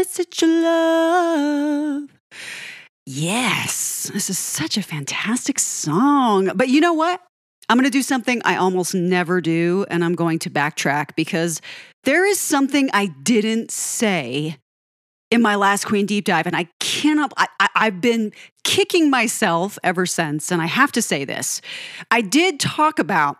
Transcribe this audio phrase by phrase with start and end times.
[0.00, 2.08] message of love.
[3.04, 6.50] Yes, this is such a fantastic song.
[6.54, 7.20] But you know what?
[7.68, 11.60] I'm going to do something I almost never do, and I'm going to backtrack because
[12.04, 14.56] there is something I didn't say
[15.30, 18.32] in my last Queen deep dive, and I cannot, I, I, have been
[18.64, 20.50] kicking myself ever since.
[20.50, 21.60] And I have to say this
[22.10, 23.36] I did talk about,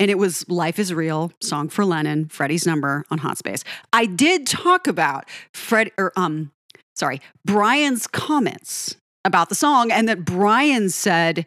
[0.00, 3.62] and it was Life is Real, song for Lennon, Freddie's number on Hot Space.
[3.92, 6.50] I did talk about Fred, or, um,
[6.96, 11.44] sorry, Brian's comments about the song, and that Brian said,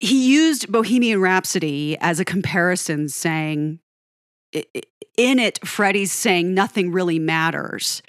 [0.00, 3.80] he used Bohemian Rhapsody as a comparison, saying,
[5.16, 8.02] in it, Freddie's saying nothing really matters.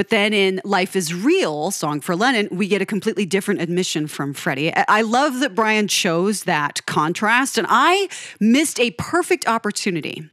[0.00, 4.06] But then in Life is Real, Song for Lennon, we get a completely different admission
[4.06, 4.74] from Freddie.
[4.74, 8.08] I love that Brian chose that contrast, and I
[8.40, 10.26] missed a perfect opportunity.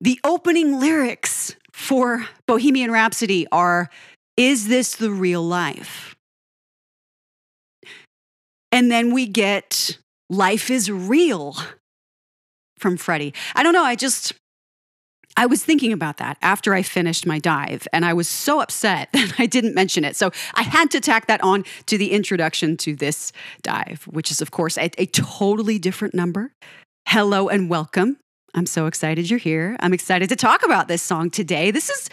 [0.00, 3.90] The opening lyrics for Bohemian Rhapsody are
[4.38, 6.16] Is this the real life?
[8.72, 9.98] And then we get
[10.30, 11.58] Life is Real
[12.78, 13.34] from Freddie.
[13.54, 13.84] I don't know.
[13.84, 14.32] I just,
[15.36, 19.08] I was thinking about that after I finished my dive, and I was so upset
[19.12, 20.16] that I didn't mention it.
[20.16, 24.40] So I had to tack that on to the introduction to this dive, which is,
[24.40, 26.52] of course, a, a totally different number.
[27.08, 28.18] Hello and welcome.
[28.54, 29.76] I'm so excited you're here.
[29.80, 31.70] I'm excited to talk about this song today.
[31.70, 32.10] This is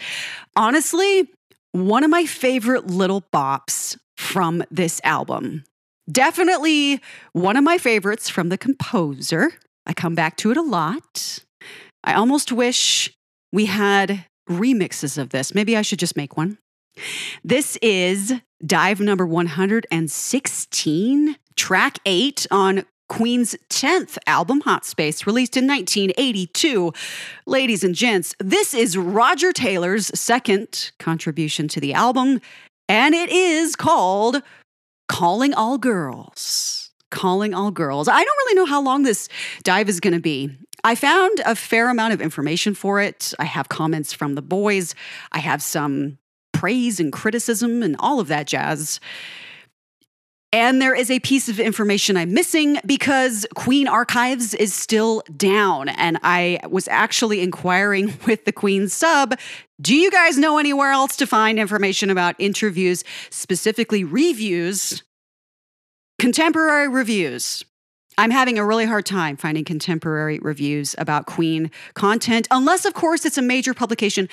[0.56, 1.28] honestly
[1.72, 5.64] one of my favorite little bops from this album.
[6.10, 7.00] Definitely
[7.32, 9.52] one of my favorites from the composer.
[9.86, 11.40] I come back to it a lot.
[12.04, 13.10] I almost wish
[13.52, 15.54] we had remixes of this.
[15.54, 16.58] Maybe I should just make one.
[17.44, 18.32] This is
[18.64, 26.92] dive number 116, track eight on Queen's 10th album, Hot Space, released in 1982.
[27.46, 32.40] Ladies and gents, this is Roger Taylor's second contribution to the album,
[32.88, 34.42] and it is called
[35.08, 36.90] Calling All Girls.
[37.10, 38.06] Calling All Girls.
[38.06, 39.28] I don't really know how long this
[39.64, 40.56] dive is going to be.
[40.84, 43.32] I found a fair amount of information for it.
[43.38, 44.94] I have comments from the boys,
[45.32, 46.18] I have some
[46.52, 49.00] praise and criticism and all of that jazz.
[50.52, 55.88] And there is a piece of information I'm missing because Queen Archives is still down.
[55.90, 59.38] And I was actually inquiring with the Queen sub
[59.80, 65.02] do you guys know anywhere else to find information about interviews, specifically reviews,
[66.18, 67.64] contemporary reviews?
[68.20, 73.24] I'm having a really hard time finding contemporary reviews about Queen content, unless, of course,
[73.24, 74.28] it's a major publication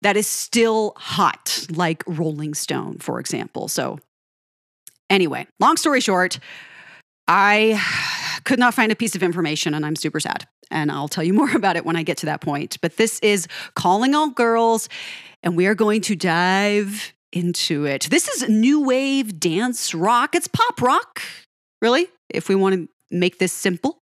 [0.00, 3.68] that is still hot, like Rolling Stone, for example.
[3.68, 3.98] So,
[5.10, 6.38] anyway, long story short,
[7.28, 7.78] I
[8.44, 10.48] could not find a piece of information and I'm super sad.
[10.70, 12.78] And I'll tell you more about it when I get to that point.
[12.80, 14.88] But this is Calling All Girls,
[15.42, 18.04] and we are going to dive into it.
[18.04, 20.34] This is new wave dance rock.
[20.34, 21.20] It's pop rock,
[21.82, 24.02] really, if we want to make this simple.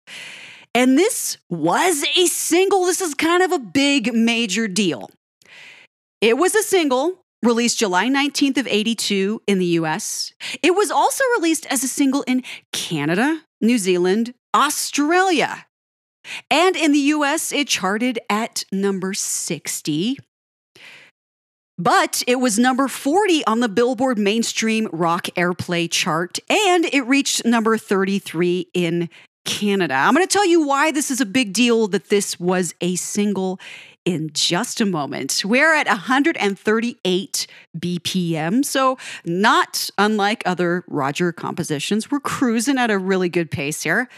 [0.76, 2.86] And this was a single.
[2.86, 5.12] This is kind of a big major deal.
[6.22, 10.34] It was a single released July 19th of 82 in the US.
[10.64, 15.66] It was also released as a single in Canada, New Zealand, Australia.
[16.50, 20.18] And in the US, it charted at number 60.
[21.78, 27.46] But it was number 40 on the Billboard Mainstream Rock Airplay chart, and it reached
[27.46, 29.10] number 33 in
[29.44, 29.96] Canada.
[29.96, 32.96] I'm going to tell you why this is a big deal that this was a
[32.96, 33.60] single
[34.06, 35.44] in just a moment.
[35.46, 37.48] We're at 138
[37.78, 42.12] BPM, so not unlike other Roger compositions.
[42.12, 44.10] We're cruising at a really good pace here.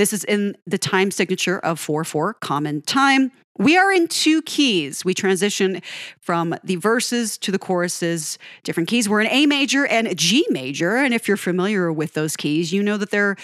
[0.00, 3.32] This is in the time signature of 4 4 common time.
[3.58, 5.04] We are in two keys.
[5.04, 5.82] We transition
[6.22, 9.10] from the verses to the choruses, different keys.
[9.10, 10.96] We're in A major and G major.
[10.96, 13.36] And if you're familiar with those keys, you know that they're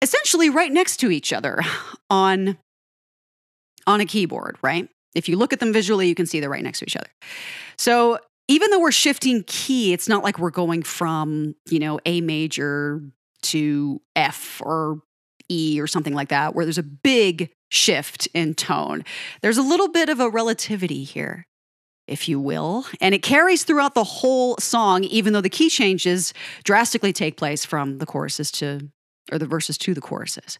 [0.00, 1.60] essentially right next to each other
[2.10, 2.58] on,
[3.86, 4.88] on a keyboard, right?
[5.14, 7.10] If you look at them visually, you can see they're right next to each other.
[7.78, 12.20] So even though we're shifting key, it's not like we're going from, you know, A
[12.22, 13.00] major
[13.42, 15.00] to F or
[15.52, 19.04] E or something like that, where there's a big shift in tone.
[19.40, 21.46] There's a little bit of a relativity here,
[22.08, 26.34] if you will, and it carries throughout the whole song, even though the key changes
[26.64, 28.88] drastically take place from the choruses to,
[29.30, 30.58] or the verses to the choruses.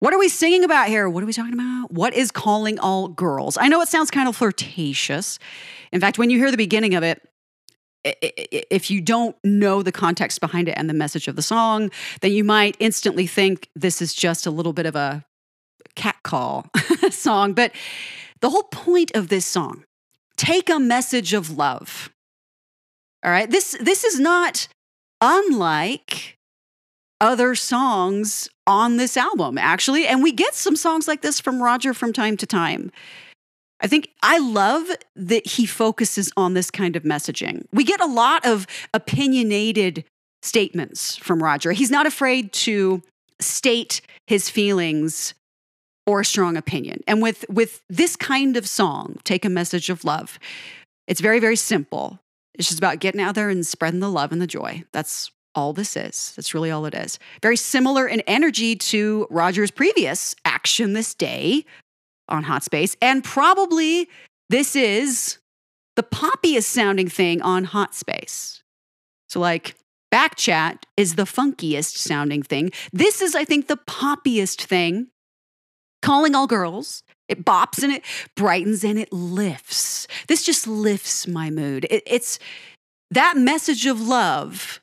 [0.00, 1.08] What are we singing about here?
[1.08, 1.90] What are we talking about?
[1.90, 3.56] What is calling all girls?
[3.56, 5.38] I know it sounds kind of flirtatious.
[5.92, 7.22] In fact, when you hear the beginning of it,
[8.04, 11.90] if you don't know the context behind it and the message of the song,
[12.20, 15.24] then you might instantly think this is just a little bit of a
[15.94, 16.66] catcall
[17.10, 17.52] song.
[17.54, 17.72] But
[18.40, 19.84] the whole point of this song
[20.36, 22.10] take a message of love.
[23.24, 23.50] All right.
[23.50, 24.68] This this is not
[25.20, 26.38] unlike
[27.20, 30.06] other songs on this album, actually.
[30.06, 32.90] And we get some songs like this from Roger from time to time.
[33.80, 37.66] I think I love that he focuses on this kind of messaging.
[37.72, 40.04] We get a lot of opinionated
[40.42, 41.72] statements from Roger.
[41.72, 43.02] He's not afraid to
[43.40, 45.34] state his feelings
[46.06, 47.02] or a strong opinion.
[47.06, 50.38] And with with this kind of song, Take a Message of Love,
[51.06, 52.20] it's very very simple.
[52.54, 54.84] It's just about getting out there and spreading the love and the joy.
[54.92, 56.32] That's all this is.
[56.36, 57.18] That's really all it is.
[57.42, 61.64] Very similar in energy to Roger's previous Action This Day
[62.28, 62.96] on Hot Space.
[63.00, 64.08] And probably
[64.50, 65.38] this is
[65.96, 68.62] the poppiest sounding thing on Hot Space.
[69.28, 69.74] So, like,
[70.10, 72.70] back chat is the funkiest sounding thing.
[72.92, 75.08] This is, I think, the poppiest thing.
[76.02, 77.02] Calling all girls.
[77.28, 78.04] It bops and it
[78.36, 80.06] brightens and it lifts.
[80.28, 81.86] This just lifts my mood.
[81.88, 82.38] It, it's
[83.10, 84.82] that message of love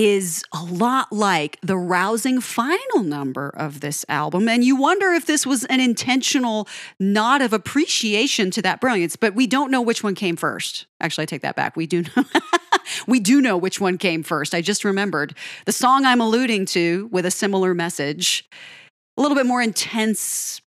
[0.00, 4.48] is a lot like the rousing final number of this album.
[4.48, 6.66] And you wonder if this was an intentional
[6.98, 10.86] nod of appreciation to that brilliance, but we don't know which one came first.
[11.02, 11.76] Actually, I take that back.
[11.76, 12.24] We do know.
[13.06, 14.54] we do know which one came first.
[14.54, 15.36] I just remembered
[15.66, 18.48] the song I'm alluding to with a similar message,
[19.18, 20.62] a little bit more intense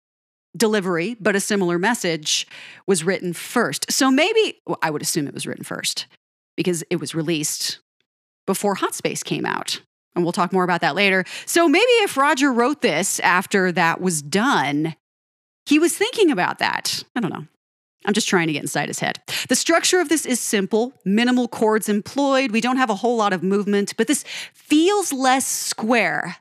[0.55, 2.45] delivery, but a similar message
[2.85, 3.91] was written first.
[3.91, 6.05] So maybe, well, I would assume it was written first
[6.55, 7.79] because it was released
[8.45, 9.81] before Hot Space came out.
[10.15, 11.25] And we'll talk more about that later.
[11.45, 14.95] So maybe if Roger wrote this after that was done,
[15.65, 17.03] he was thinking about that.
[17.15, 17.47] I don't know.
[18.05, 19.21] I'm just trying to get inside his head.
[19.47, 22.51] The structure of this is simple, minimal chords employed.
[22.51, 26.37] We don't have a whole lot of movement, but this feels less square.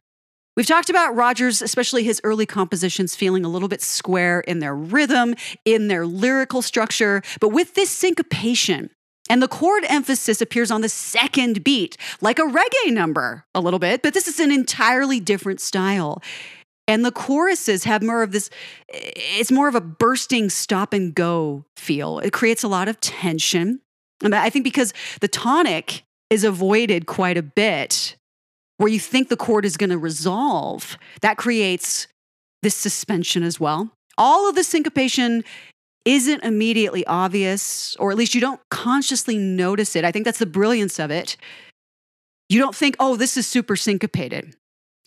[0.57, 4.75] We've talked about Rogers, especially his early compositions, feeling a little bit square in their
[4.75, 5.35] rhythm,
[5.65, 7.23] in their lyrical structure.
[7.41, 8.91] But with this syncopation,
[9.31, 13.79] and the chord emphasis appears on the second beat, like a reggae number, a little
[13.79, 16.23] bit, but this is an entirely different style.
[16.89, 18.51] And the choruses have more of this,
[18.89, 22.19] it's more of a bursting stop and go feel.
[22.19, 23.81] It creates a lot of tension.
[24.23, 28.17] And I think because the tonic is avoided quite a bit,
[28.79, 32.09] where you think the chord is going to resolve, that creates
[32.63, 33.91] this suspension as well.
[34.19, 35.45] All of the syncopation
[36.05, 40.05] isn't immediately obvious, or at least you don't consciously notice it.
[40.05, 41.37] I think that's the brilliance of it.
[42.49, 44.55] You don't think, oh, this is super syncopated.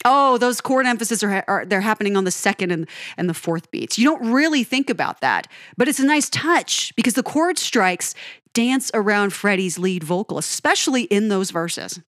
[0.04, 2.88] Oh, those chord emphases are, are they're happening on the second and,
[3.18, 3.98] and the fourth beats.
[3.98, 5.48] You don't really think about that,
[5.78, 8.14] but it's a nice touch because the chord strikes
[8.54, 12.00] dance around Freddie's lead vocal, especially in those verses.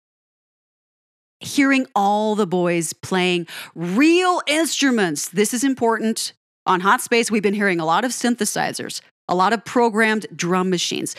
[1.39, 6.33] Hearing all the boys playing real instruments, this is important
[6.67, 10.69] on Hot Space, we've been hearing a lot of synthesizers, a lot of programmed drum
[10.69, 11.15] machines.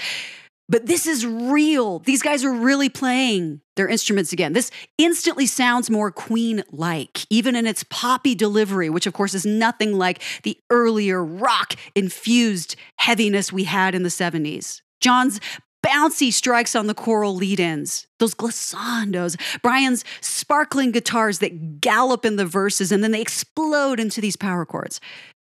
[0.70, 2.00] But this is real.
[2.00, 4.52] These guys are really playing their instruments again.
[4.52, 9.46] This instantly sounds more Queen like, even in its poppy delivery, which of course is
[9.46, 14.82] nothing like the earlier rock infused heaviness we had in the 70s.
[15.00, 15.40] John's
[15.84, 22.36] bouncy strikes on the choral lead ins, those glissandos, Brian's sparkling guitars that gallop in
[22.36, 25.00] the verses and then they explode into these power chords.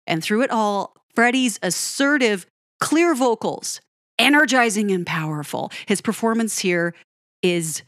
[0.08, 2.46] And through it all, Freddie's assertive,
[2.80, 3.80] clear vocals,
[4.18, 5.70] energizing and powerful.
[5.86, 6.94] His performance here
[7.42, 7.82] is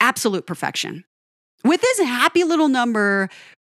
[0.00, 1.04] absolute perfection.
[1.64, 3.30] With this happy little number,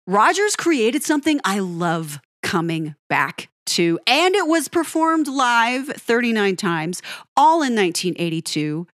[0.07, 7.01] Rogers created something I love coming back to, and it was performed live 39 times,
[7.35, 8.87] all in 1982.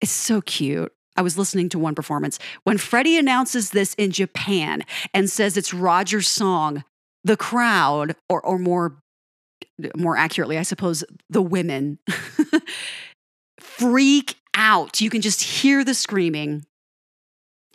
[0.00, 0.92] It's so cute.
[1.16, 4.82] I was listening to one performance when Freddie announces this in Japan
[5.12, 6.84] and says it's Roger's song
[7.24, 8.98] the crowd, or, or more,
[9.96, 11.98] more accurately, I suppose, the women,
[13.60, 15.00] freak out.
[15.00, 16.64] You can just hear the screaming.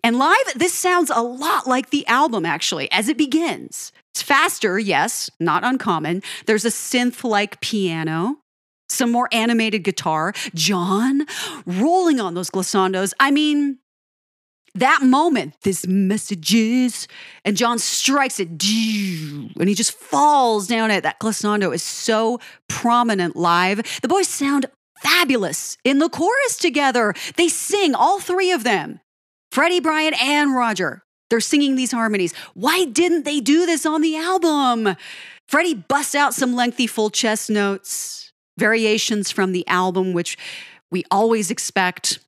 [0.04, 3.92] And live, this sounds a lot like the album, actually, as it begins.
[4.14, 6.24] It's faster, yes, not uncommon.
[6.46, 8.38] There's a synth like piano,
[8.90, 11.26] some more animated guitar, John
[11.66, 13.14] rolling on those glissandos.
[13.20, 13.80] I mean,
[14.76, 17.08] that moment, this message is,
[17.44, 18.60] and John strikes it, and
[19.68, 21.02] he just falls down it.
[21.02, 23.82] That glissando is so prominent live.
[24.02, 24.68] The boys sound
[25.02, 27.14] fabulous in the chorus together.
[27.36, 29.00] They sing, all three of them
[29.52, 31.04] Freddie, Brian, and Roger.
[31.30, 32.34] They're singing these harmonies.
[32.54, 34.96] Why didn't they do this on the album?
[35.48, 40.38] Freddie busts out some lengthy full chest notes, variations from the album, which
[40.92, 42.20] we always expect.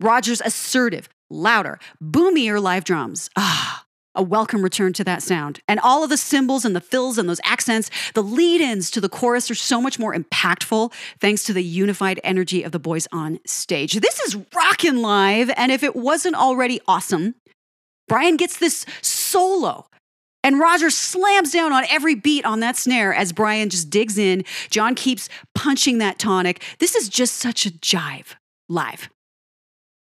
[0.00, 3.28] Roger's assertive, louder, boomier live drums.
[3.36, 5.60] Ah, a welcome return to that sound.
[5.66, 9.00] And all of the cymbals and the fills and those accents, the lead ins to
[9.00, 13.08] the chorus are so much more impactful thanks to the unified energy of the boys
[13.12, 13.94] on stage.
[13.94, 15.50] This is rockin' live.
[15.56, 17.34] And if it wasn't already awesome,
[18.06, 19.88] Brian gets this solo.
[20.44, 24.44] And Roger slams down on every beat on that snare as Brian just digs in.
[24.68, 26.62] John keeps punching that tonic.
[26.78, 28.34] This is just such a jive
[28.68, 29.08] live.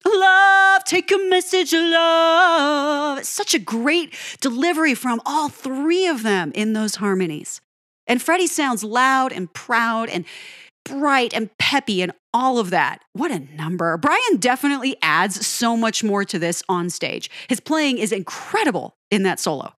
[0.06, 3.18] Love, take a message love.
[3.18, 7.60] It's such a great delivery from all three of them in those harmonies.
[8.06, 10.24] And Freddie sounds loud and proud and
[10.84, 13.02] bright and peppy and all of that.
[13.12, 13.96] What a number.
[13.96, 17.28] Brian definitely adds so much more to this on stage.
[17.48, 19.72] His playing is incredible in that solo.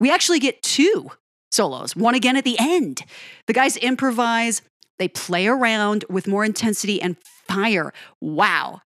[0.00, 1.10] We actually get two
[1.52, 3.04] solos, one again at the end.
[3.46, 4.62] The guys improvise,
[4.98, 7.92] they play around with more intensity and fire.
[8.20, 8.82] Wow.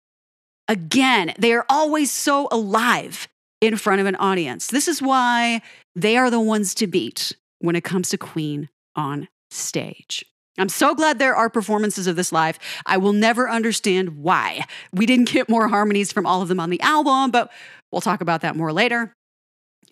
[0.71, 3.27] Again, they are always so alive
[3.59, 4.67] in front of an audience.
[4.67, 5.61] This is why
[5.97, 10.23] they are the ones to beat when it comes to Queen on stage.
[10.57, 12.57] I'm so glad there are performances of this live.
[12.85, 14.63] I will never understand why
[14.93, 17.51] we didn't get more harmonies from all of them on the album, but
[17.91, 19.13] we'll talk about that more later.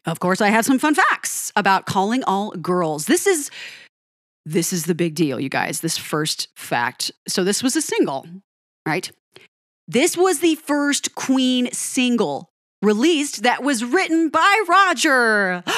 [0.06, 3.06] Of course, I have some fun facts about calling all girls.
[3.06, 3.52] This is
[4.46, 5.82] this is the big deal, you guys.
[5.82, 7.12] This first fact.
[7.28, 8.26] So this was a single,
[8.86, 9.12] right?
[9.92, 12.52] This was the first Queen single
[12.84, 15.64] released that was written by Roger.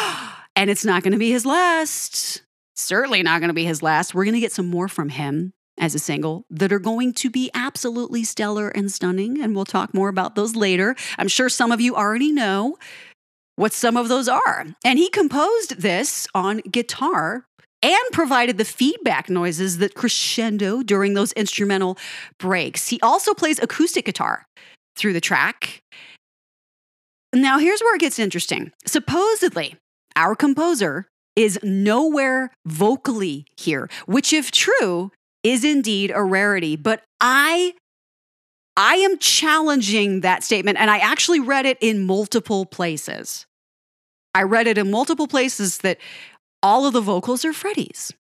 [0.53, 2.43] And it's not going to be his last.
[2.75, 4.13] Certainly not going to be his last.
[4.13, 7.29] We're going to get some more from him as a single that are going to
[7.29, 9.41] be absolutely stellar and stunning.
[9.41, 10.93] And we'll talk more about those later.
[11.17, 12.77] I'm sure some of you already know
[13.55, 14.65] what some of those are.
[14.83, 17.45] And he composed this on guitar
[17.83, 21.97] and provided the feedback noises that crescendo during those instrumental
[22.37, 22.89] breaks.
[22.89, 24.45] He also plays acoustic guitar
[24.95, 25.79] through the track.
[27.33, 28.71] Now, here's where it gets interesting.
[28.85, 29.75] Supposedly,
[30.15, 35.11] our composer is nowhere vocally here, which, if true,
[35.43, 36.75] is indeed a rarity.
[36.75, 37.73] But I
[38.77, 43.45] I am challenging that statement, and I actually read it in multiple places.
[44.33, 45.97] I read it in multiple places that
[46.63, 48.13] all of the vocals are Freddie's.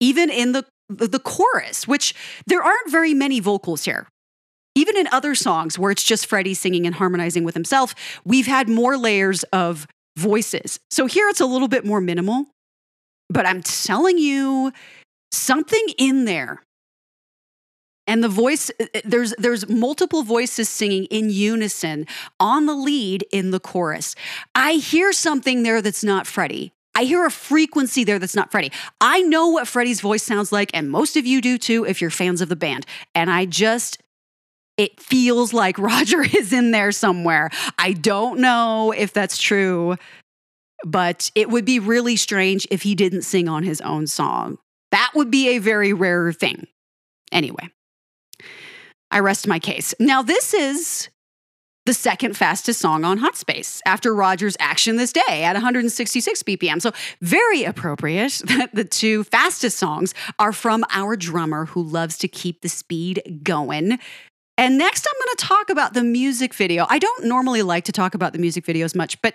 [0.00, 2.14] Even in the, the, chorus, which
[2.46, 4.08] there aren't very many vocals here.
[4.74, 8.68] Even in other songs where it's just Freddie singing and harmonizing with himself, we've had
[8.68, 10.80] more layers of voices.
[10.90, 12.46] So here it's a little bit more minimal,
[13.28, 14.72] but I'm telling you,
[15.32, 16.62] something in there
[18.06, 22.06] and the voice uh, uh, there's there's multiple voices singing in unison
[22.38, 24.14] on the lead in the chorus
[24.54, 28.72] i hear something there that's not freddie I hear a frequency there that's not Freddie.
[29.00, 32.10] I know what Freddie's voice sounds like, and most of you do too if you're
[32.10, 32.86] fans of the band.
[33.14, 34.02] And I just,
[34.76, 37.50] it feels like Roger is in there somewhere.
[37.78, 39.96] I don't know if that's true,
[40.84, 44.58] but it would be really strange if he didn't sing on his own song.
[44.90, 46.66] That would be a very rare thing.
[47.30, 47.70] Anyway,
[49.10, 49.94] I rest my case.
[49.98, 51.08] Now, this is
[51.84, 56.80] the second fastest song on Hot Space after Roger's Action This Day at 166 BPM.
[56.80, 62.28] So, very appropriate that the two fastest songs are from our drummer who loves to
[62.28, 63.98] keep the speed going.
[64.58, 66.86] And next, I'm going to talk about the music video.
[66.88, 69.34] I don't normally like to talk about the music videos much, but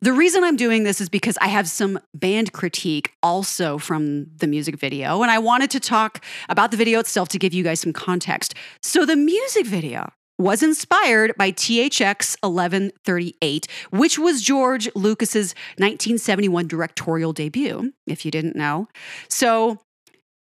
[0.00, 4.46] the reason I'm doing this is because I have some band critique also from the
[4.46, 7.80] music video, and I wanted to talk about the video itself to give you guys
[7.80, 8.54] some context.
[8.80, 10.10] So, the music video
[10.42, 18.56] was inspired by THX 1138, which was George Lucas's 1971 directorial debut, if you didn't
[18.56, 18.88] know.
[19.28, 19.78] So,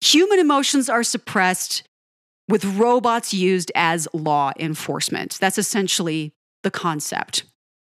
[0.00, 1.82] human emotions are suppressed
[2.48, 5.38] with robots used as law enforcement.
[5.40, 6.32] That's essentially
[6.62, 7.44] the concept.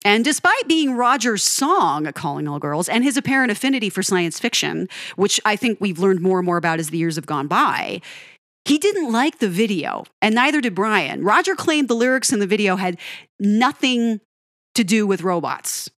[0.05, 4.87] And despite being Roger's song, Calling All Girls, and his apparent affinity for science fiction,
[5.17, 8.03] which I think we've learned more and more about as the years have gone by,
[8.65, 11.23] he didn't like the video, and neither did Brian.
[11.23, 12.99] Roger claimed the lyrics in the video had
[13.39, 14.21] nothing
[14.75, 15.91] to do with robots.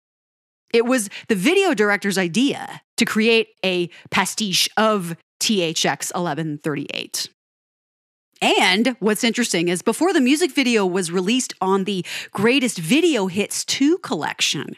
[0.72, 7.28] It was the video director's idea to create a pastiche of THX 1138.
[8.42, 13.64] And what's interesting is before the music video was released on the Greatest Video Hits
[13.64, 14.76] 2 collection,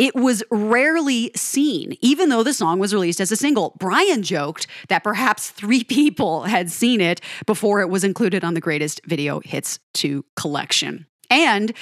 [0.00, 3.76] it was rarely seen, even though the song was released as a single.
[3.78, 8.62] Brian joked that perhaps three people had seen it before it was included on the
[8.62, 11.06] Greatest Video Hits 2 collection.
[11.28, 11.74] And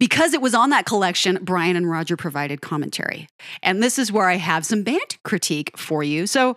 [0.00, 3.28] because it was on that collection, Brian and Roger provided commentary.
[3.62, 6.26] And this is where I have some band critique for you.
[6.26, 6.56] So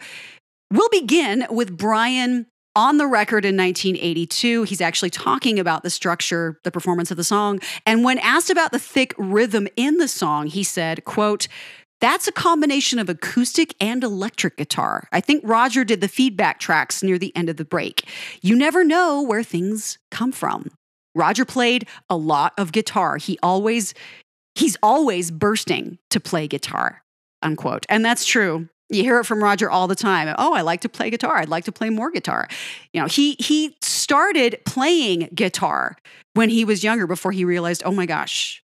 [0.72, 6.60] we'll begin with Brian on the record in 1982, he's actually talking about the structure,
[6.64, 7.60] the performance of the song.
[7.86, 11.48] And when asked about the thick rhythm in the song, he said, quote,
[12.02, 15.08] that's a combination of acoustic and electric guitar.
[15.14, 18.10] I think Roger did the feedback tracks near the end of the break.
[18.42, 20.72] You never know where things come from.
[21.16, 23.18] Roger played a lot of guitar.
[23.18, 23.94] He always
[24.56, 27.04] he's always bursting to play guitar.
[27.42, 27.86] Unquote.
[27.88, 28.68] And that's true.
[28.94, 30.34] You hear it from Roger all the time.
[30.38, 31.38] Oh, I like to play guitar.
[31.38, 32.48] I'd like to play more guitar.
[32.94, 35.98] You know, he he started playing guitar
[36.34, 38.64] when he was younger before he realized, oh my gosh,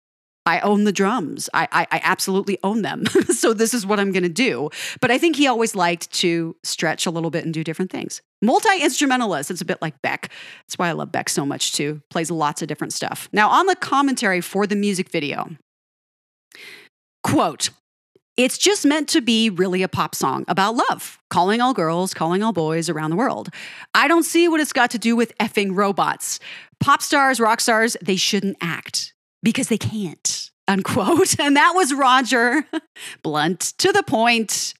[0.46, 1.48] I own the drums.
[1.52, 3.06] I, I, I absolutely own them.
[3.28, 4.70] so this is what I'm going to do.
[5.00, 8.22] But I think he always liked to stretch a little bit and do different things.
[8.42, 9.50] Multi instrumentalist.
[9.50, 10.30] It's a bit like Beck.
[10.66, 12.02] That's why I love Beck so much too.
[12.10, 13.28] Plays lots of different stuff.
[13.32, 15.50] Now, on the commentary for the music video,
[17.22, 17.70] quote,
[18.44, 22.42] it's just meant to be really a pop song about love, calling all girls, calling
[22.42, 23.50] all boys around the world.
[23.94, 26.40] I don't see what it's got to do with effing robots.
[26.80, 31.38] Pop stars, rock stars, they shouldn't act because they can't, unquote.
[31.38, 32.64] And that was Roger,
[33.22, 34.74] blunt to the point.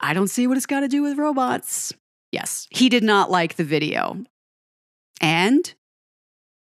[0.00, 1.92] I don't see what it's got to do with robots.
[2.32, 4.24] Yes, he did not like the video.
[5.20, 5.72] And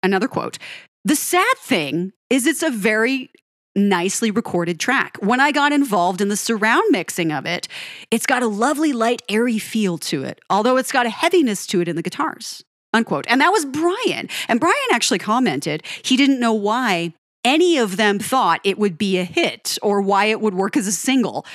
[0.02, 0.58] another quote
[1.04, 3.30] The sad thing is, it's a very
[3.76, 5.18] nicely recorded track.
[5.20, 7.68] When I got involved in the surround mixing of it,
[8.12, 11.82] it's got a lovely, light, airy feel to it, although it's got a heaviness to
[11.82, 12.64] it in the guitars.
[12.94, 13.26] Unquote.
[13.28, 14.30] And that was Brian.
[14.48, 17.14] And Brian actually commented he didn't know why
[17.44, 20.88] any of them thought it would be a hit or why it would work as
[20.88, 21.46] a single.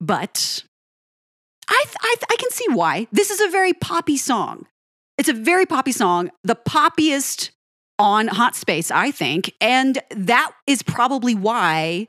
[0.00, 0.62] But
[1.68, 3.08] I, I, I can see why.
[3.10, 4.66] This is a very poppy song.
[5.18, 7.50] It's a very poppy song, the poppiest
[8.02, 9.54] on Hot Space, I think.
[9.60, 12.08] And that is probably why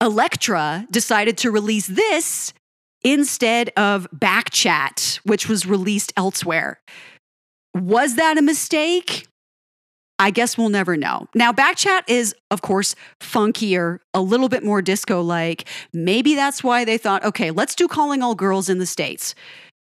[0.00, 2.54] Elektra decided to release this
[3.02, 6.80] instead of Backchat, which was released elsewhere.
[7.74, 9.26] Was that a mistake?
[10.18, 11.26] I guess we'll never know.
[11.34, 15.68] Now, Backchat is, of course, funkier, a little bit more disco like.
[15.92, 19.34] Maybe that's why they thought, okay, let's do Calling All Girls in the States.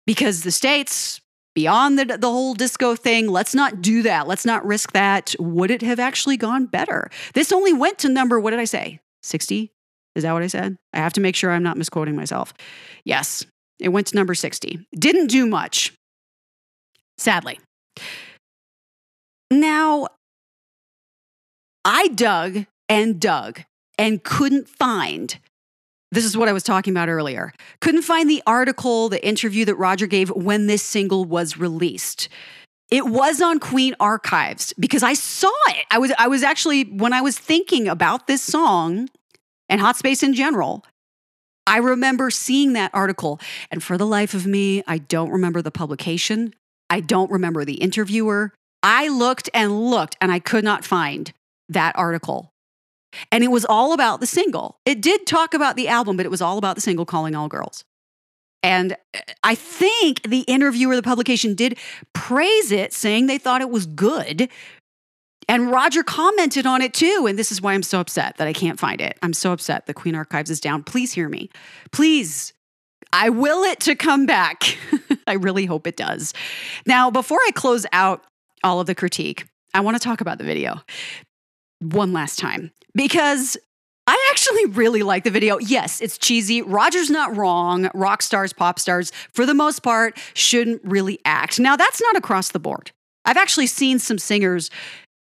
[0.07, 1.19] Because the States,
[1.55, 4.27] beyond the, the whole disco thing, let's not do that.
[4.27, 5.33] Let's not risk that.
[5.39, 7.09] Would it have actually gone better?
[7.33, 8.99] This only went to number, what did I say?
[9.23, 9.71] 60?
[10.15, 10.77] Is that what I said?
[10.93, 12.53] I have to make sure I'm not misquoting myself.
[13.03, 13.45] Yes,
[13.79, 14.85] it went to number 60.
[14.93, 15.93] Didn't do much,
[17.17, 17.59] sadly.
[19.51, 20.07] Now,
[21.83, 23.61] I dug and dug
[23.97, 25.37] and couldn't find.
[26.15, 27.51] This is what I was talking about earlier.
[27.81, 32.29] Couldn't find the article, the interview that Roger gave when this single was released.
[32.89, 35.85] It was on Queen Archives because I saw it.
[35.91, 39.09] I was I was actually when I was thinking about this song
[39.67, 40.85] and hot space in general,
[41.67, 45.69] I remember seeing that article and for the life of me, I don't remember the
[45.69, 46.53] publication.
[46.89, 48.53] I don't remember the interviewer.
[48.81, 51.33] I looked and looked and I could not find
[51.67, 52.53] that article.
[53.31, 54.79] And it was all about the single.
[54.85, 57.47] It did talk about the album, but it was all about the single Calling All
[57.47, 57.83] Girls.
[58.63, 61.77] And uh, I think the interviewer, the publication did
[62.13, 64.49] praise it, saying they thought it was good.
[65.47, 67.27] And Roger commented on it too.
[67.29, 69.17] And this is why I'm so upset that I can't find it.
[69.21, 70.83] I'm so upset the Queen Archives is down.
[70.83, 71.49] Please hear me.
[71.91, 72.53] Please
[73.13, 74.77] I will it to come back.
[75.27, 76.33] I really hope it does.
[76.85, 78.23] Now, before I close out
[78.63, 80.81] all of the critique, I want to talk about the video
[81.81, 83.57] one last time because
[84.07, 85.57] I actually really like the video.
[85.57, 86.61] Yes, it's cheesy.
[86.61, 87.89] Roger's not wrong.
[87.95, 91.59] Rock stars, pop stars, for the most part, shouldn't really act.
[91.59, 92.91] Now, that's not across the board.
[93.25, 94.69] I've actually seen some singers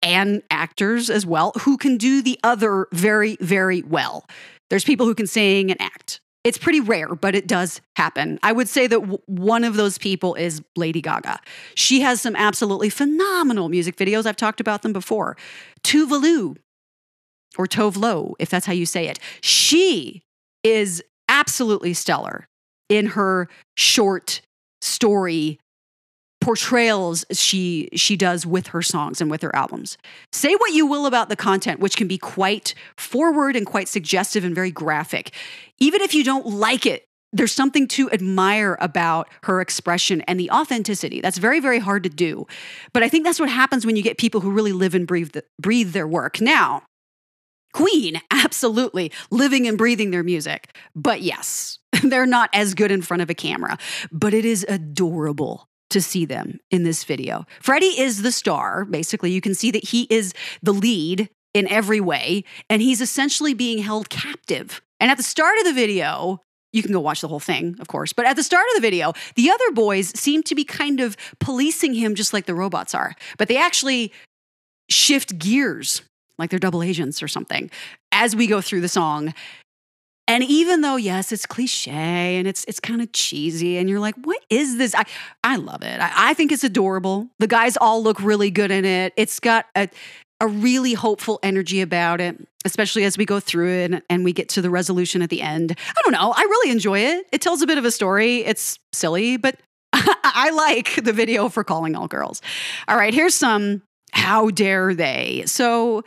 [0.01, 4.25] and actors as well who can do the other very, very well.
[4.69, 6.19] There's people who can sing and act.
[6.43, 8.39] It's pretty rare, but it does happen.
[8.41, 11.39] I would say that w- one of those people is Lady Gaga.
[11.75, 14.25] She has some absolutely phenomenal music videos.
[14.25, 15.35] I've talked about them before.
[15.83, 16.55] Tuvalu,
[17.57, 19.19] or Tove Lo, if that's how you say it.
[19.41, 20.23] She
[20.63, 22.47] is absolutely stellar
[22.87, 24.41] in her short
[24.81, 25.59] story
[26.47, 29.97] portrayals she she does with her songs and with her albums.
[30.31, 34.45] Say what you will about the content which can be quite forward and quite suggestive
[34.45, 35.33] and very graphic.
[35.79, 40.49] Even if you don't like it, there's something to admire about her expression and the
[40.49, 41.19] authenticity.
[41.19, 42.47] That's very, very hard to do.
[42.93, 45.33] But I think that's what happens when you get people who really live and breathe,
[45.33, 46.39] the, breathe their work.
[46.39, 46.83] Now,
[47.73, 50.73] Queen, absolutely living and breathing their music.
[50.95, 53.77] But yes, they're not as good in front of a camera,
[54.13, 57.45] but it is adorable to see them in this video.
[57.61, 58.85] Freddie is the star.
[58.85, 63.53] Basically, you can see that he is the lead in every way, and he's essentially
[63.53, 64.81] being held captive.
[64.99, 66.41] And at the start of the video,
[66.73, 68.13] You can go watch the whole thing, of course.
[68.13, 71.15] But at the start of the video, the other boys seem to be kind of
[71.39, 73.15] policing him just like the robots are.
[73.37, 74.11] But they actually
[74.89, 76.01] shift gears
[76.37, 77.71] like they're double agents or something
[78.11, 79.33] as we go through the song.
[80.27, 81.91] And even though, yes, it's cliche
[82.37, 84.93] and it's it's kind of cheesy, and you're like, what is this?
[84.93, 85.05] I,
[85.43, 85.99] I love it.
[86.01, 87.29] I, I think it's adorable.
[87.39, 89.13] The guys all look really good in it.
[89.15, 89.89] It's got a
[90.39, 94.33] a really hopeful energy about it, especially as we go through it and, and we
[94.33, 95.75] get to the resolution at the end.
[95.89, 96.31] I don't know.
[96.35, 97.25] I really enjoy it.
[97.31, 98.45] It tells a bit of a story.
[98.45, 99.57] It's silly, but
[99.93, 102.41] I like the video for calling all girls.
[102.87, 103.81] All right, here's some
[104.13, 105.43] how dare they.
[105.47, 106.03] So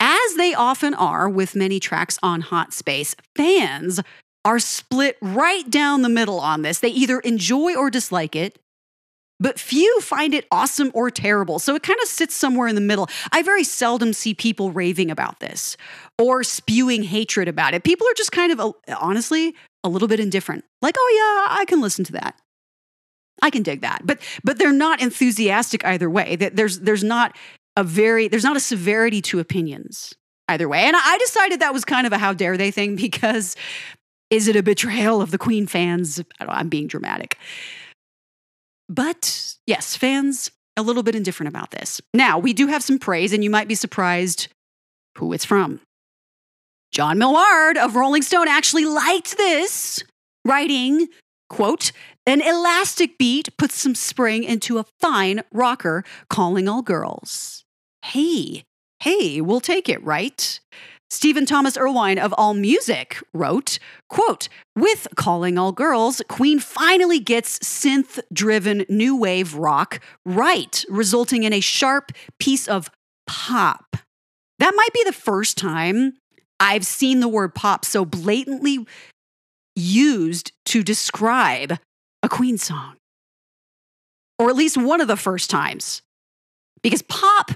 [0.00, 4.00] as they often are with many tracks on Hot Space, fans
[4.44, 6.80] are split right down the middle on this.
[6.80, 8.58] They either enjoy or dislike it,
[9.40, 11.58] but few find it awesome or terrible.
[11.58, 13.08] So it kind of sits somewhere in the middle.
[13.32, 15.76] I very seldom see people raving about this
[16.18, 17.84] or spewing hatred about it.
[17.84, 20.64] People are just kind of, uh, honestly, a little bit indifferent.
[20.82, 22.38] Like, oh yeah, I can listen to that.
[23.42, 24.02] I can dig that.
[24.04, 26.36] But but they're not enthusiastic either way.
[26.36, 27.36] There's there's not
[27.76, 30.14] a very there's not a severity to opinions
[30.48, 30.80] either way.
[30.80, 33.56] And I decided that was kind of a how dare they thing because
[34.30, 36.22] is it a betrayal of the Queen fans?
[36.40, 37.38] I'm being dramatic.
[38.88, 42.00] But yes, fans a little bit indifferent about this.
[42.12, 44.48] Now, we do have some praise, and you might be surprised
[45.18, 45.80] who it's from.
[46.90, 50.02] John Milward of Rolling Stone actually liked this,
[50.44, 51.08] writing,
[51.48, 51.92] quote,
[52.26, 57.63] an elastic beat puts some spring into a fine rocker, calling all girls
[58.04, 58.64] hey,
[59.00, 60.60] hey, we'll take it, right?
[61.10, 63.78] Stephen Thomas Erlewine of AllMusic wrote,
[64.10, 71.52] quote, with Calling All Girls, Queen finally gets synth-driven new wave rock right, resulting in
[71.52, 72.90] a sharp piece of
[73.26, 73.96] pop.
[74.58, 76.14] That might be the first time
[76.60, 78.86] I've seen the word pop so blatantly
[79.76, 81.78] used to describe
[82.22, 82.96] a Queen song.
[84.38, 86.02] Or at least one of the first times.
[86.82, 87.52] Because pop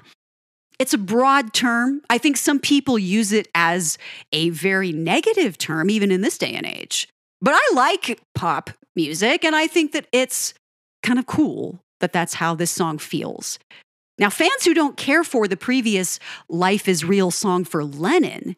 [0.78, 2.02] it's a broad term.
[2.08, 3.98] I think some people use it as
[4.32, 7.08] a very negative term, even in this day and age.
[7.40, 10.54] But I like pop music, and I think that it's
[11.02, 13.58] kind of cool that that's how this song feels.
[14.18, 18.56] Now, fans who don't care for the previous Life is Real song for Lennon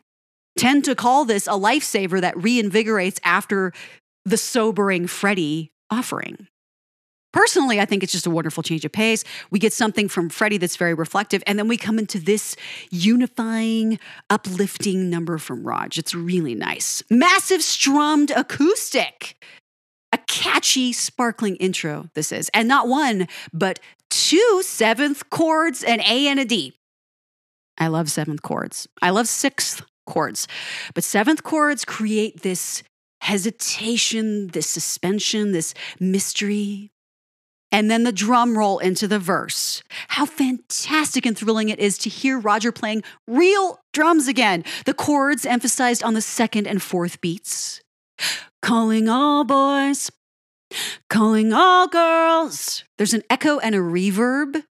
[0.59, 3.73] tend to call this a lifesaver that reinvigorates after
[4.25, 6.49] the sobering Freddie offering.
[7.33, 9.23] Personally, I think it's just a wonderful change of pace.
[9.51, 12.57] We get something from Freddie that's very reflective, and then we come into this
[12.91, 15.99] unifying, uplifting number from Raj.
[15.99, 17.03] It's really nice.
[17.11, 19.37] Massive strummed acoustic.
[20.13, 22.51] A catchy, sparkling intro, this is.
[22.53, 26.75] And not one, but two seventh chords, an A and a D.
[27.79, 28.89] I love seventh chords.
[29.01, 30.49] I love sixth chords.
[30.95, 32.83] But seventh chords create this
[33.21, 36.91] hesitation, this suspension, this mystery,
[37.73, 39.83] and then the drum roll into the verse.
[40.09, 44.65] How fantastic and thrilling it is to hear Roger playing real drums again.
[44.85, 47.81] The chords emphasized on the second and fourth beats.
[48.61, 50.11] Calling all boys,
[51.09, 52.85] calling all girls.
[52.99, 54.65] There's an echo and a reverb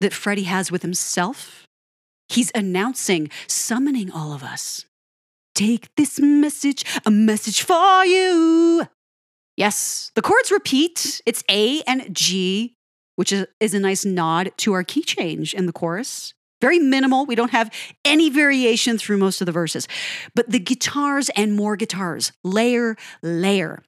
[0.00, 1.66] that Freddie has with himself.
[2.28, 4.86] He's announcing, summoning all of us.
[5.54, 8.88] Take this message, a message for you.
[9.56, 11.20] Yes, the chords repeat.
[11.26, 12.74] It's A and G,
[13.16, 16.34] which is, is a nice nod to our key change in the chorus.
[16.60, 17.26] Very minimal.
[17.26, 19.88] We don't have any variation through most of the verses.
[20.34, 23.82] But the guitars and more guitars, layer, layer.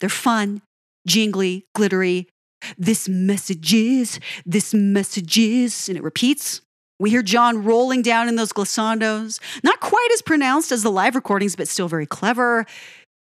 [0.00, 0.62] They're fun,
[1.06, 2.28] jingly, glittery.
[2.76, 6.60] This message is, this message is, and it repeats.
[6.98, 11.14] We hear John rolling down in those glissandos, not quite as pronounced as the live
[11.14, 12.66] recordings, but still very clever.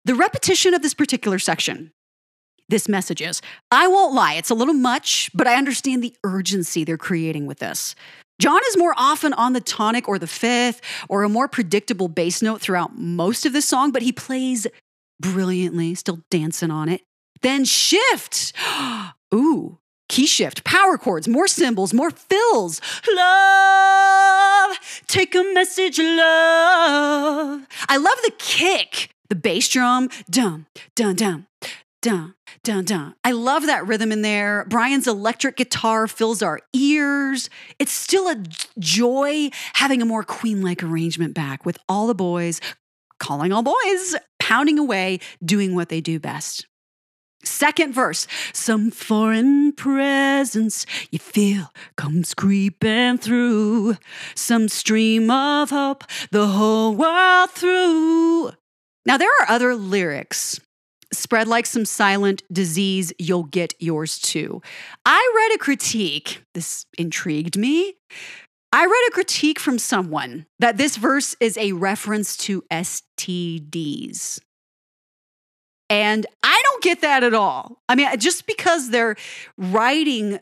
[0.08, 1.92] The repetition of this particular section,
[2.70, 3.42] this message is
[3.72, 7.60] I won't lie, it's a little much, but I understand the urgency they're creating with
[7.60, 7.94] this.
[8.40, 12.42] John is more often on the tonic or the fifth or a more predictable bass
[12.42, 14.66] note throughout most of this song, but he plays
[15.20, 17.02] brilliantly, still dancing on it.
[17.42, 18.54] Then shift.
[19.34, 22.80] Ooh, key shift, power chords, more cymbals, more fills.
[23.14, 27.68] Love, take a message, love.
[27.90, 31.48] I love the kick the bass drum, dum, dum, dum,
[32.02, 33.16] dum, dum, dum.
[33.24, 34.66] I love that rhythm in there.
[34.70, 37.50] Brian's electric guitar fills our ears.
[37.80, 38.42] It's still a
[38.80, 42.62] joy having a more queen like arrangement back with all the boys,
[43.20, 46.66] calling all boys, pounding away, doing what they do best.
[47.44, 53.96] Second verse, some foreign presence you feel comes creeping through,
[54.36, 58.27] some stream of hope the whole world through.
[59.08, 60.60] Now, there are other lyrics.
[61.14, 64.62] Spread like some silent disease, you'll get yours too.
[65.06, 67.94] I read a critique, this intrigued me.
[68.74, 74.42] I read a critique from someone that this verse is a reference to STDs.
[75.90, 77.80] And I don't get that at all.
[77.88, 79.16] I mean, just because they're
[79.58, 80.40] writing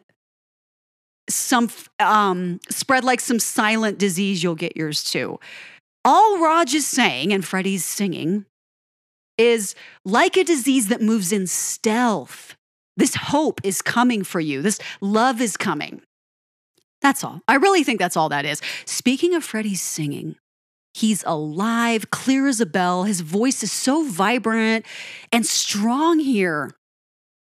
[1.30, 5.39] some um, spread like some silent disease, you'll get yours too.
[6.04, 8.45] All Raj is saying, and Freddie's singing,
[9.38, 12.56] is like a disease that moves in stealth.
[12.98, 14.62] This hope is coming for you.
[14.62, 16.02] This love is coming.
[17.02, 17.41] That's all.
[17.48, 18.62] I really think that's all that is.
[18.86, 20.36] Speaking of Freddie's singing,
[20.93, 23.04] he's alive, clear as a bell.
[23.04, 24.86] His voice is so vibrant
[25.32, 26.71] and strong here.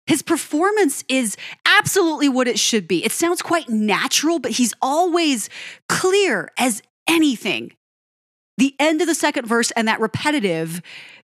[0.07, 1.37] His performance is
[1.67, 3.05] absolutely what it should be.
[3.05, 5.51] It sounds quite natural, but he's always
[5.89, 7.73] clear as anything.
[8.57, 10.83] The end of the second verse and that repetitive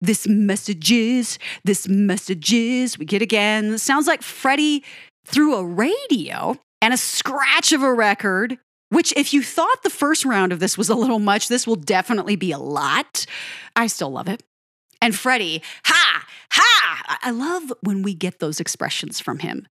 [0.06, 3.78] this message is, this message is, we get again.
[3.78, 4.84] Sounds like Freddie
[5.26, 8.58] through a radio and a scratch of a record,
[8.90, 11.76] which, if you thought the first round of this was a little much, this will
[11.76, 13.26] definitely be a lot.
[13.74, 14.42] I still love it.
[15.00, 17.18] And Freddie, ha, ha.
[17.22, 19.66] I love when we get those expressions from him.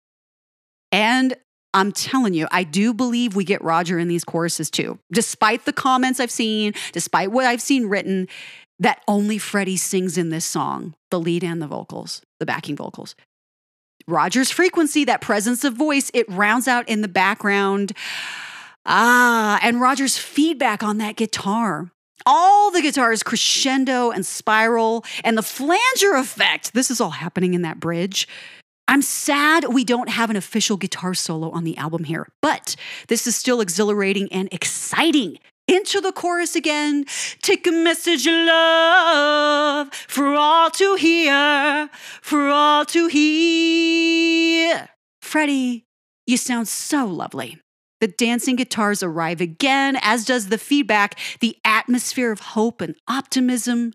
[0.90, 1.34] And
[1.74, 4.98] I'm telling you, I do believe we get Roger in these choruses too.
[5.10, 8.28] Despite the comments I've seen, despite what I've seen written,
[8.82, 13.14] that only Freddie sings in this song the lead and the vocals, the backing vocals.
[14.08, 17.92] Roger's frequency, that presence of voice, it rounds out in the background.
[18.84, 21.92] Ah, and Roger's feedback on that guitar.
[22.26, 26.72] All the guitars crescendo and spiral, and the flanger effect.
[26.74, 28.26] This is all happening in that bridge.
[28.88, 32.74] I'm sad we don't have an official guitar solo on the album here, but
[33.06, 37.04] this is still exhilarating and exciting into the chorus again.
[37.42, 41.88] Take a message of love for all to hear,
[42.20, 44.88] for all to hear.
[45.20, 45.86] Freddie,
[46.26, 47.58] you sound so lovely.
[48.00, 53.92] The dancing guitars arrive again, as does the feedback, the atmosphere of hope and optimism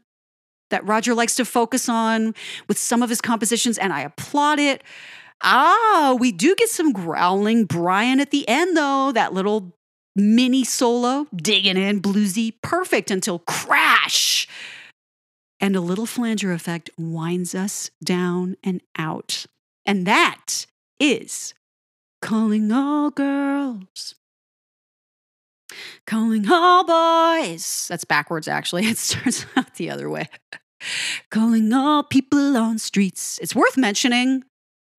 [0.69, 2.33] that Roger likes to focus on
[2.67, 4.83] with some of his compositions, and I applaud it.
[5.43, 9.76] Ah, we do get some growling Brian at the end, though, that little
[10.17, 14.47] mini solo, digging in, bluesy, perfect until crash.
[15.59, 19.45] And a little flanger effect winds us down and out.
[19.85, 20.65] And that
[20.99, 21.53] is
[22.21, 24.15] calling all girls,
[26.05, 27.87] calling all boys.
[27.87, 28.85] That's backwards, actually.
[28.87, 30.27] It starts out the other way.
[31.31, 33.39] calling all people on streets.
[33.41, 34.43] It's worth mentioning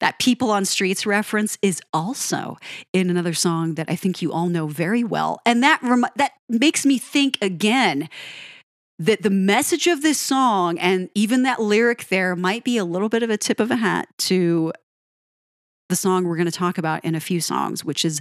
[0.01, 2.57] that People on Streets reference is also
[2.93, 5.41] in another song that I think you all know very well.
[5.45, 8.09] And that, rem- that makes me think again
[8.99, 13.09] that the message of this song and even that lyric there might be a little
[13.09, 14.73] bit of a tip of a hat to
[15.89, 18.21] the song we're going to talk about in a few songs, which is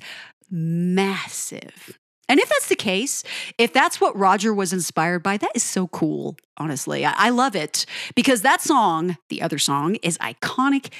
[0.49, 1.97] massive.
[2.29, 3.23] And if that's the case,
[3.57, 7.05] if that's what Roger was inspired by, that is so cool, honestly.
[7.05, 7.85] I, I, love it
[8.15, 10.91] because that song, the other song, is iconic.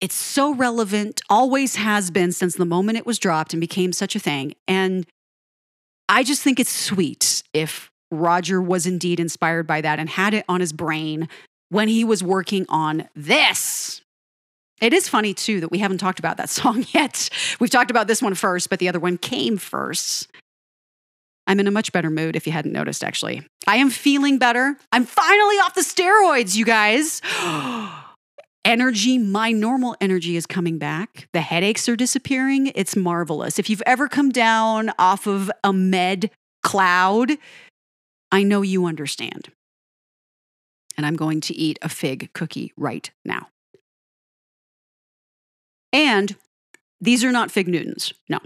[0.00, 4.14] It's so relevant, always has been since the moment it was dropped and became such
[4.14, 4.54] a thing.
[4.68, 5.06] And
[6.08, 10.44] I just think it's sweet if Roger was indeed inspired by that and had it
[10.48, 11.28] on his brain
[11.70, 14.02] when he was working on this.
[14.82, 17.30] It is funny too that we haven't talked about that song yet.
[17.58, 20.30] We've talked about this one first, but the other one came first.
[21.46, 23.46] I'm in a much better mood if you hadn't noticed, actually.
[23.66, 24.76] I am feeling better.
[24.92, 27.22] I'm finally off the steroids, you guys.
[28.66, 31.28] energy, my normal energy is coming back.
[31.32, 32.72] The headaches are disappearing.
[32.74, 33.58] It's marvelous.
[33.58, 36.30] If you've ever come down off of a med
[36.62, 37.32] cloud,
[38.32, 39.50] I know you understand.
[40.96, 43.48] And I'm going to eat a fig cookie right now.
[45.92, 46.36] And
[47.00, 48.12] these are not Fig Newtons.
[48.28, 48.38] No.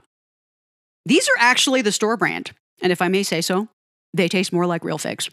[1.07, 2.53] These are actually the store brand.
[2.83, 3.69] And if I may say so,
[4.13, 5.31] they taste more like real figs.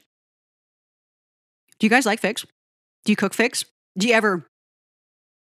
[1.80, 2.46] Do you guys like figs?
[3.06, 3.66] Do you cook figs?
[3.98, 4.46] Do you ever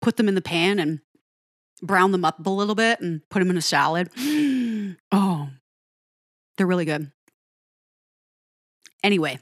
[0.02, 1.00] put them in the pan and
[1.80, 4.10] brown them up a little bit and put them in a salad.
[5.12, 5.48] oh,
[6.56, 7.10] they're really good.
[9.02, 9.38] Anyway,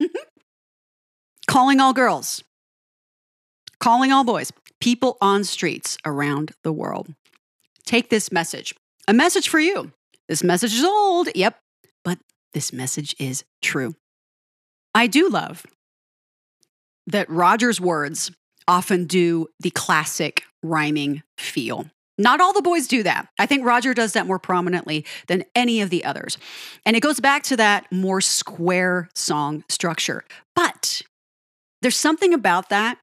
[1.46, 2.42] calling all girls,
[3.80, 7.14] calling all boys, people on streets around the world.
[7.84, 8.74] Take this message,
[9.06, 9.92] a message for you.
[10.28, 11.58] This message is old, yep,
[12.04, 12.18] but
[12.52, 13.94] this message is true.
[14.94, 15.64] I do love
[17.06, 18.30] that Roger's words
[18.68, 21.86] often do the classic rhyming feel.
[22.18, 23.28] Not all the boys do that.
[23.38, 26.38] I think Roger does that more prominently than any of the others.
[26.86, 30.24] And it goes back to that more square song structure.
[30.56, 31.02] But
[31.82, 32.98] There's something about that.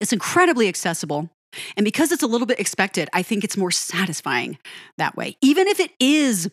[0.00, 1.30] It's incredibly accessible.
[1.76, 4.58] And because it's a little bit expected, I think it's more satisfying
[4.98, 5.36] that way.
[5.42, 6.48] Even if it is,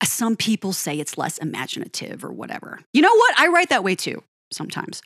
[0.00, 2.80] uh, some people say it's less imaginative or whatever.
[2.94, 3.38] You know what?
[3.38, 4.22] I write that way too
[4.52, 5.02] sometimes.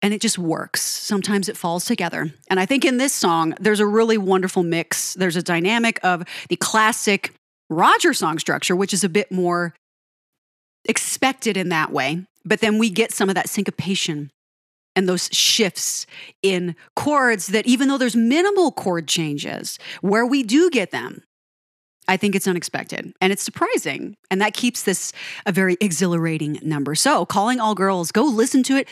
[0.00, 0.80] And it just works.
[0.80, 2.32] Sometimes it falls together.
[2.48, 5.14] And I think in this song, there's a really wonderful mix.
[5.14, 7.34] There's a dynamic of the classic
[7.68, 9.74] Roger song structure, which is a bit more
[10.84, 12.24] expected in that way.
[12.44, 14.30] But then we get some of that syncopation
[14.96, 16.06] and those shifts
[16.42, 21.22] in chords that, even though there's minimal chord changes, where we do get them,
[22.08, 24.16] I think it's unexpected and it's surprising.
[24.30, 25.12] And that keeps this
[25.44, 26.94] a very exhilarating number.
[26.94, 28.88] So, calling all girls, go listen to it.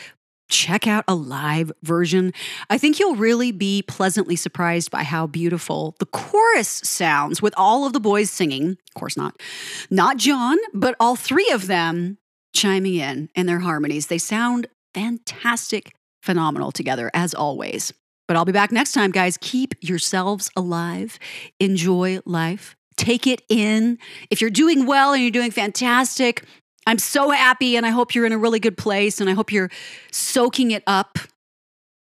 [0.49, 2.33] Check out a live version.
[2.69, 7.85] I think you'll really be pleasantly surprised by how beautiful the chorus sounds with all
[7.85, 8.71] of the boys singing.
[8.71, 9.41] Of course, not,
[9.89, 12.17] not John, but all three of them
[12.53, 14.07] chiming in in their harmonies.
[14.07, 17.93] They sound fantastic, phenomenal together, as always.
[18.27, 19.37] But I'll be back next time, guys.
[19.39, 21.19] Keep yourselves alive,
[21.59, 23.97] enjoy life, take it in.
[24.29, 26.43] If you're doing well and you're doing fantastic,
[26.87, 29.51] I'm so happy and I hope you're in a really good place and I hope
[29.51, 29.69] you're
[30.09, 31.19] soaking it up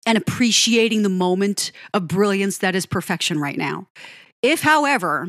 [0.06, 3.88] and appreciating the moment of brilliance that is perfection right now.
[4.40, 5.28] If, however,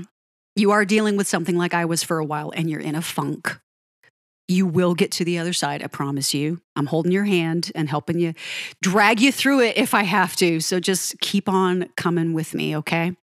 [0.56, 3.02] you are dealing with something like I was for a while and you're in a
[3.02, 3.60] funk,
[4.48, 5.84] you will get to the other side.
[5.84, 6.62] I promise you.
[6.78, 8.34] I'm holding your hand and helping you
[8.82, 10.62] drag you through it if I have to.
[10.62, 13.18] So just keep on coming with me, okay?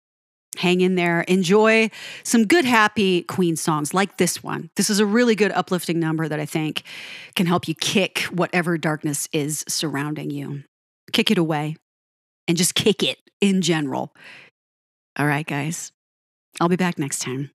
[0.57, 1.21] Hang in there.
[1.21, 1.89] Enjoy
[2.23, 4.69] some good, happy Queen songs like this one.
[4.75, 6.83] This is a really good, uplifting number that I think
[7.35, 10.63] can help you kick whatever darkness is surrounding you.
[11.11, 11.75] Kick it away
[12.47, 14.13] and just kick it in general.
[15.17, 15.91] All right, guys.
[16.59, 17.51] I'll be back next time.